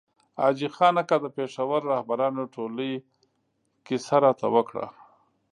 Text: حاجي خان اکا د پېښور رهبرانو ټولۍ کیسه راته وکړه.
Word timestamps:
حاجي 0.39 0.67
خان 0.75 0.95
اکا 1.01 1.17
د 1.21 1.25
پېښور 1.37 1.81
رهبرانو 1.93 2.43
ټولۍ 2.53 2.93
کیسه 3.85 4.15
راته 4.25 4.47
وکړه. 4.55 4.85